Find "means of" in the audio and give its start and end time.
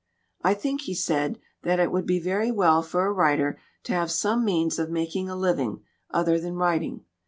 4.43-4.89